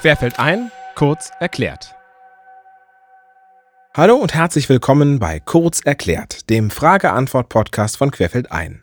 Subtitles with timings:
[0.00, 1.94] Querfeld ein, kurz erklärt.
[3.94, 8.82] Hallo und herzlich willkommen bei Kurz erklärt, dem Frage-Antwort-Podcast von Querfeld ein.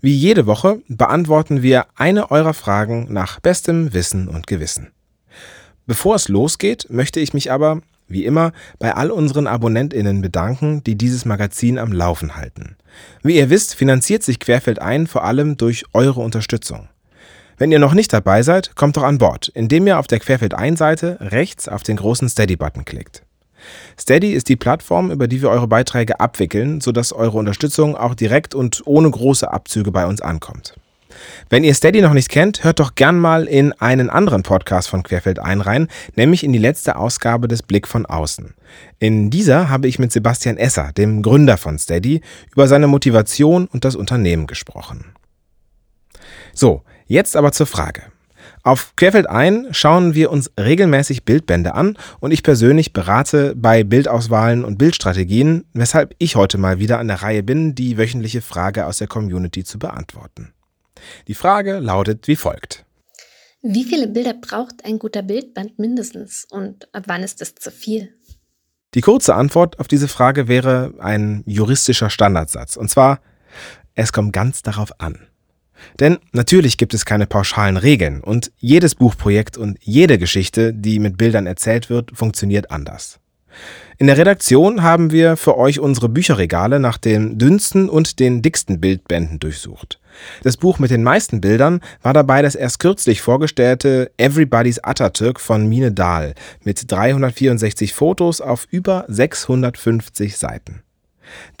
[0.00, 4.92] Wie jede Woche beantworten wir eine eurer Fragen nach bestem Wissen und Gewissen.
[5.84, 10.96] Bevor es losgeht, möchte ich mich aber, wie immer, bei all unseren AbonnentInnen bedanken, die
[10.96, 12.78] dieses Magazin am Laufen halten.
[13.22, 16.88] Wie ihr wisst, finanziert sich Querfeld ein vor allem durch eure Unterstützung.
[17.58, 20.54] Wenn ihr noch nicht dabei seid, kommt doch an Bord, indem ihr auf der Querfeld
[20.54, 23.22] ein Seite rechts auf den großen Steady-Button klickt.
[23.98, 28.54] Steady ist die Plattform, über die wir eure Beiträge abwickeln, sodass eure Unterstützung auch direkt
[28.54, 30.74] und ohne große Abzüge bei uns ankommt.
[31.48, 35.02] Wenn ihr Steady noch nicht kennt, hört doch gern mal in einen anderen Podcast von
[35.02, 38.54] Querfeld ein rein, nämlich in die letzte Ausgabe des Blick von außen.
[38.98, 42.20] In dieser habe ich mit Sebastian Esser, dem Gründer von Steady,
[42.52, 45.06] über seine Motivation und das Unternehmen gesprochen.
[46.52, 48.02] So, jetzt aber zur Frage.
[48.62, 54.64] Auf Querfeld ein schauen wir uns regelmäßig Bildbände an und ich persönlich berate bei Bildauswahlen
[54.64, 58.98] und Bildstrategien, weshalb ich heute mal wieder an der Reihe bin, die wöchentliche Frage aus
[58.98, 60.52] der Community zu beantworten.
[61.28, 62.84] Die Frage lautet wie folgt.
[63.62, 68.14] Wie viele Bilder braucht ein guter Bildband mindestens und ab wann ist es zu viel?
[68.94, 72.76] Die kurze Antwort auf diese Frage wäre ein juristischer Standardsatz.
[72.76, 73.20] Und zwar,
[73.94, 75.26] es kommt ganz darauf an.
[76.00, 81.16] Denn natürlich gibt es keine pauschalen Regeln und jedes Buchprojekt und jede Geschichte, die mit
[81.16, 83.20] Bildern erzählt wird, funktioniert anders.
[83.98, 88.78] In der Redaktion haben wir für euch unsere Bücherregale nach den dünnsten und den dicksten
[88.78, 89.98] Bildbänden durchsucht.
[90.42, 95.66] Das Buch mit den meisten Bildern war dabei das erst kürzlich vorgestellte Everybody's Atatürk von
[95.66, 100.82] Mine Dahl mit 364 Fotos auf über 650 Seiten.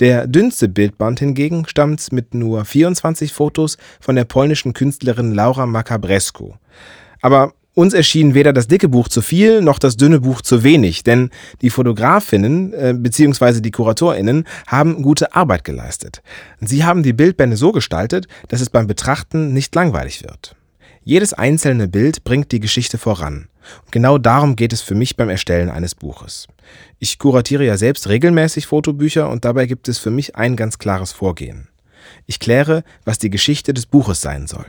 [0.00, 6.52] Der dünnste Bildband hingegen stammt mit nur 24 Fotos von der polnischen Künstlerin Laura Macabrescu.
[7.20, 11.04] Aber uns erschien weder das dicke Buch zu viel noch das dünne Buch zu wenig,
[11.04, 11.28] denn
[11.60, 13.60] die Fotografinnen äh, bzw.
[13.60, 16.22] die Kuratorinnen haben gute Arbeit geleistet.
[16.60, 20.56] Sie haben die Bildbände so gestaltet, dass es beim Betrachten nicht langweilig wird.
[21.04, 23.48] Jedes einzelne Bild bringt die Geschichte voran.
[23.84, 26.46] Und genau darum geht es für mich beim Erstellen eines Buches.
[26.98, 31.12] Ich kuratiere ja selbst regelmäßig Fotobücher und dabei gibt es für mich ein ganz klares
[31.12, 31.68] Vorgehen.
[32.26, 34.66] Ich kläre, was die Geschichte des Buches sein soll.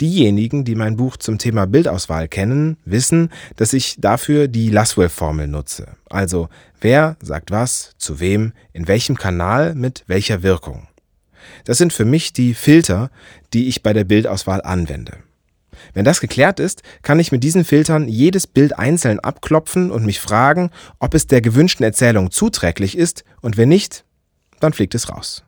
[0.00, 5.96] Diejenigen, die mein Buch zum Thema Bildauswahl kennen, wissen, dass ich dafür die Laswell-Formel nutze.
[6.08, 6.48] Also
[6.80, 10.86] wer sagt was, zu wem, in welchem Kanal, mit welcher Wirkung.
[11.64, 13.10] Das sind für mich die Filter,
[13.52, 15.18] die ich bei der Bildauswahl anwende.
[15.94, 20.20] Wenn das geklärt ist, kann ich mit diesen Filtern jedes Bild einzeln abklopfen und mich
[20.20, 24.04] fragen, ob es der gewünschten Erzählung zuträglich ist und wenn nicht,
[24.60, 25.44] dann fliegt es raus.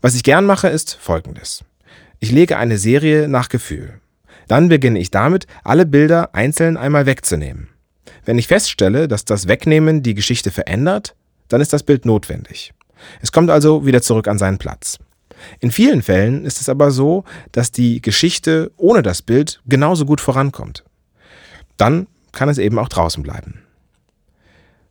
[0.00, 1.64] Was ich gern mache, ist folgendes.
[2.18, 4.00] Ich lege eine Serie nach Gefühl.
[4.48, 7.68] Dann beginne ich damit, alle Bilder einzeln einmal wegzunehmen.
[8.24, 11.14] Wenn ich feststelle, dass das Wegnehmen die Geschichte verändert,
[11.48, 12.72] dann ist das Bild notwendig.
[13.22, 14.98] Es kommt also wieder zurück an seinen Platz.
[15.60, 20.20] In vielen Fällen ist es aber so, dass die Geschichte ohne das Bild genauso gut
[20.20, 20.84] vorankommt.
[21.76, 23.62] Dann kann es eben auch draußen bleiben.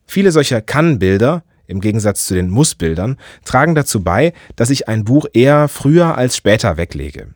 [0.05, 5.27] Viele solcher Kann-Bilder im Gegensatz zu den Muss-Bildern, tragen dazu bei, dass ich ein Buch
[5.33, 7.27] eher früher als später weglege.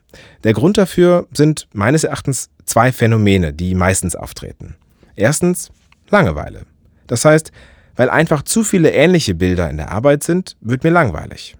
[0.44, 4.76] Der Grund dafür sind meines Erachtens zwei Phänomene, die meistens auftreten.
[5.16, 5.72] Erstens
[6.10, 6.66] Langeweile.
[7.08, 7.52] Das heißt,
[7.96, 11.56] weil einfach zu viele ähnliche Bilder in der Arbeit sind, wird mir langweilig.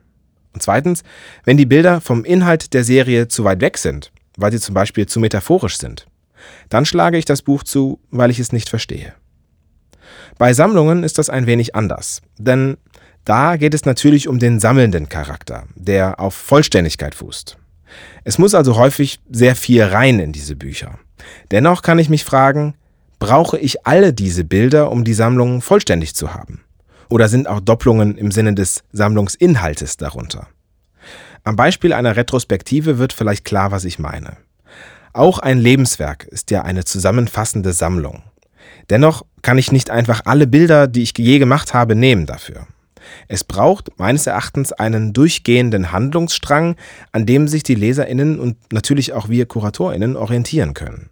[0.54, 1.04] Und zweitens,
[1.44, 5.06] wenn die Bilder vom Inhalt der Serie zu weit weg sind, weil sie zum Beispiel
[5.08, 6.08] zu metaphorisch sind,
[6.70, 9.14] dann schlage ich das Buch zu, weil ich es nicht verstehe.
[10.38, 12.78] Bei Sammlungen ist das ein wenig anders, denn
[13.26, 17.58] da geht es natürlich um den sammelnden Charakter, der auf Vollständigkeit fußt.
[18.24, 21.00] Es muss also häufig sehr viel rein in diese Bücher.
[21.52, 22.76] Dennoch kann ich mich fragen,
[23.20, 26.62] brauche ich alle diese Bilder, um die Sammlung vollständig zu haben?
[27.10, 30.48] Oder sind auch Doppelungen im Sinne des Sammlungsinhaltes darunter?
[31.44, 34.38] Am Beispiel einer Retrospektive wird vielleicht klar, was ich meine.
[35.12, 38.24] Auch ein Lebenswerk ist ja eine zusammenfassende Sammlung.
[38.90, 42.68] Dennoch kann ich nicht einfach alle Bilder, die ich je gemacht habe, nehmen dafür.
[43.28, 46.76] Es braucht meines Erachtens einen durchgehenden Handlungsstrang,
[47.12, 51.10] an dem sich die Leserinnen und natürlich auch wir Kuratorinnen orientieren können.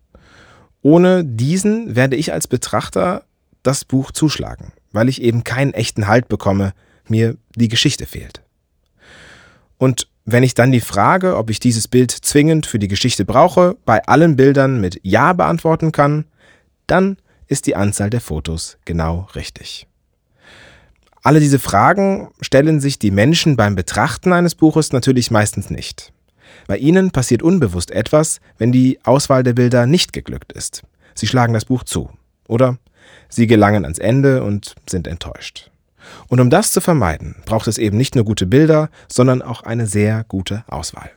[0.81, 3.23] Ohne diesen werde ich als Betrachter
[3.63, 6.73] das Buch zuschlagen, weil ich eben keinen echten Halt bekomme,
[7.07, 8.41] mir die Geschichte fehlt.
[9.77, 13.75] Und wenn ich dann die Frage, ob ich dieses Bild zwingend für die Geschichte brauche,
[13.85, 16.25] bei allen Bildern mit Ja beantworten kann,
[16.87, 17.17] dann
[17.47, 19.87] ist die Anzahl der Fotos genau richtig.
[21.23, 26.13] Alle diese Fragen stellen sich die Menschen beim Betrachten eines Buches natürlich meistens nicht.
[26.67, 30.83] Bei ihnen passiert unbewusst etwas, wenn die Auswahl der Bilder nicht geglückt ist.
[31.13, 32.09] Sie schlagen das Buch zu.
[32.47, 32.77] Oder
[33.29, 35.71] Sie gelangen ans Ende und sind enttäuscht.
[36.27, 39.87] Und um das zu vermeiden, braucht es eben nicht nur gute Bilder, sondern auch eine
[39.87, 41.11] sehr gute Auswahl.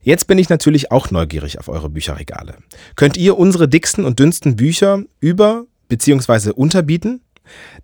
[0.00, 2.56] Jetzt bin ich natürlich auch neugierig auf eure Bücherregale.
[2.94, 6.50] Könnt ihr unsere dicksten und dünnsten Bücher über bzw.
[6.50, 7.22] unterbieten?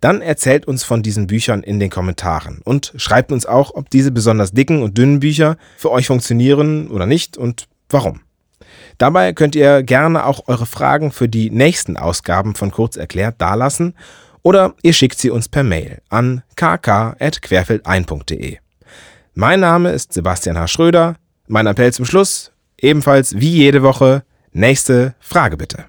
[0.01, 4.11] Dann erzählt uns von diesen Büchern in den Kommentaren und schreibt uns auch, ob diese
[4.11, 8.21] besonders dicken und dünnen Bücher für euch funktionieren oder nicht und warum.
[8.97, 13.95] Dabei könnt ihr gerne auch eure Fragen für die nächsten Ausgaben von Kurz erklärt dalassen
[14.43, 18.57] oder ihr schickt sie uns per Mail an kk.querfeldein.de.
[19.33, 20.67] Mein Name ist Sebastian H.
[20.67, 21.17] Schröder.
[21.47, 25.85] Mein Appell zum Schluss, ebenfalls wie jede Woche, nächste Frage bitte.